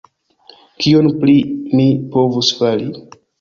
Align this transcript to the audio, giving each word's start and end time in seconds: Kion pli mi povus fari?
Kion 0.85 1.09
pli 1.19 1.35
mi 1.75 1.85
povus 2.17 2.51
fari? 2.63 2.91